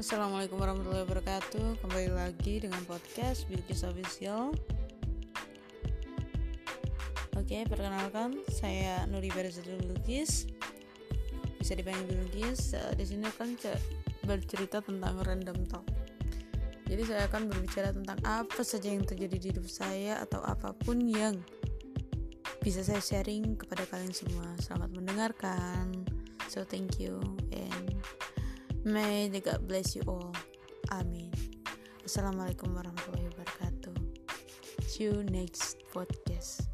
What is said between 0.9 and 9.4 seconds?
wabarakatuh. Kembali lagi dengan podcast Bilkis Official. Oke, perkenalkan Saya Nuri